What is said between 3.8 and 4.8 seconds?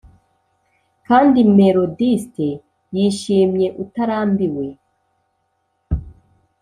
utarambiwe,